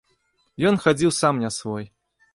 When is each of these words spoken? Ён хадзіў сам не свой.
Ён 0.69 0.79
хадзіў 0.85 1.11
сам 1.19 1.33
не 1.45 1.55
свой. 1.59 1.85